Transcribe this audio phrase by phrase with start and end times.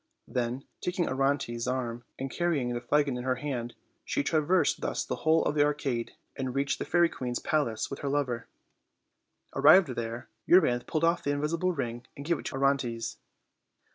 [0.27, 5.17] Then, taking Orontes' arm and carrying the flagon in her hand, she traversed thus the
[5.17, 8.47] whole of the arcade, and reached the fairy queen's palace with her lover.
[9.55, 13.17] Arrived there, Euryanthe pulled off the invisible ring and gave it to Orontes.